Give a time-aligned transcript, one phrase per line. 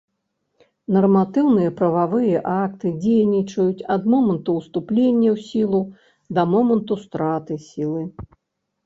[0.93, 5.81] Нарматыўныя прававыя акты дзейнічаюць ад моманту ўступлення ў сілу
[6.39, 8.01] да моманту страты сілы.